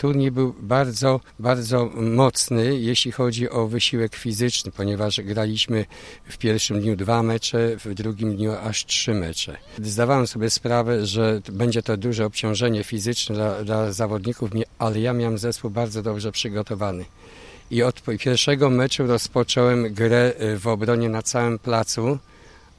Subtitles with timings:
[0.00, 5.84] Turniej był bardzo, bardzo mocny, jeśli chodzi o wysiłek fizyczny, ponieważ graliśmy
[6.24, 9.56] w pierwszym dniu dwa mecze, w drugim dniu aż trzy mecze.
[9.82, 15.38] Zdawałem sobie sprawę, że będzie to duże obciążenie fizyczne dla, dla zawodników, ale ja miałem
[15.38, 17.04] zespół bardzo dobrze przygotowany.
[17.70, 22.18] I od pierwszego meczu rozpocząłem grę w obronie na całym placu,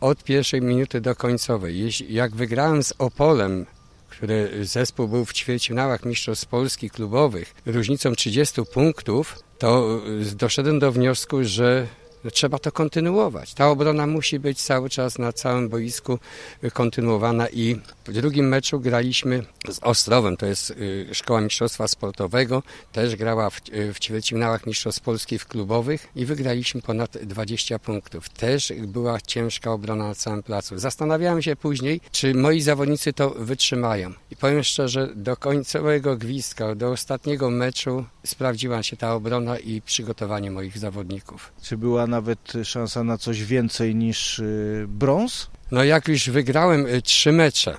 [0.00, 1.90] od pierwszej minuty do końcowej.
[2.08, 3.66] Jak wygrałem z Opolem
[4.08, 7.54] który zespół był w ćwierćfinałach Mistrzostw Polski klubowych.
[7.66, 10.00] Różnicą 30 punktów, to
[10.36, 11.86] doszedłem do wniosku, że
[12.30, 13.54] trzeba to kontynuować.
[13.54, 16.18] Ta obrona musi być cały czas na całym boisku
[16.72, 17.76] kontynuowana i
[18.06, 20.74] w drugim meczu graliśmy z Ostrowem, to jest
[21.12, 22.62] Szkoła Mistrzostwa Sportowego,
[22.92, 23.60] też grała w,
[23.94, 28.28] w ćwierćfinałach Mistrzostw Polski w klubowych i wygraliśmy ponad 20 punktów.
[28.28, 30.78] Też była ciężka obrona na całym placu.
[30.78, 34.12] Zastanawiałem się później, czy moi zawodnicy to wytrzymają.
[34.30, 40.50] I powiem szczerze, do końcowego gwizdka, do ostatniego meczu sprawdziła się ta obrona i przygotowanie
[40.50, 41.52] moich zawodników.
[41.62, 44.42] Czy była nawet szansa na coś więcej niż
[44.88, 45.50] brąz?
[45.70, 47.76] No jak już wygrałem trzy mecze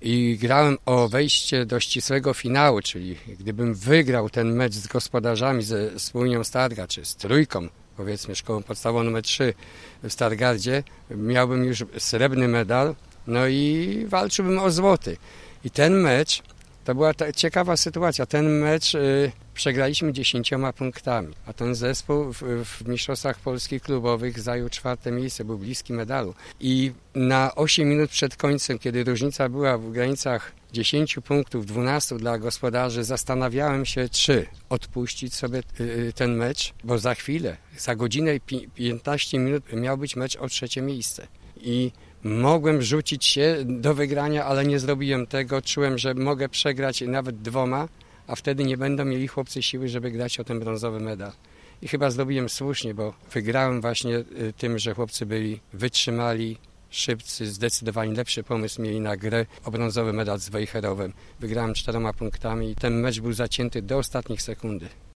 [0.00, 5.98] i grałem o wejście do ścisłego finału, czyli gdybym wygrał ten mecz z gospodarzami, ze
[5.98, 9.54] Spółnią Starga, czy z Trójką, powiedzmy szkołą podstawową numer 3
[10.02, 12.94] w Stargardzie, miałbym już srebrny medal,
[13.26, 15.16] no i walczyłbym o złoty.
[15.64, 16.42] I ten mecz,
[16.84, 22.88] to była ciekawa sytuacja, ten mecz y, przegraliśmy dziesięcioma punktami, a ten zespół w, w
[22.88, 26.34] Mistrzostwach Polskich Klubowych zajął czwarte miejsce, był bliski medalu.
[26.60, 32.38] I na 8 minut przed końcem, kiedy różnica była w granicach 10 punktów, 12 dla
[32.38, 38.40] gospodarzy, zastanawiałem się, czy odpuścić sobie y, ten mecz, bo za chwilę, za godzinę i
[38.74, 41.26] 15 minut miał być mecz o trzecie miejsce.
[41.56, 41.92] I
[42.24, 45.62] mogłem rzucić się do wygrania, ale nie zrobiłem tego.
[45.62, 47.88] Czułem, że mogę przegrać nawet dwoma,
[48.26, 51.32] a wtedy nie będą mieli chłopcy siły, żeby grać o ten brązowy medal.
[51.82, 54.24] I chyba zrobiłem słusznie, bo wygrałem właśnie
[54.56, 56.56] tym, że chłopcy byli wytrzymali,
[56.90, 61.12] szybcy, zdecydowanie lepszy pomysł mieli na grę o brązowy medal z Wejherowem.
[61.40, 64.88] Wygrałem czteroma punktami i ten mecz był zacięty do ostatnich sekundy.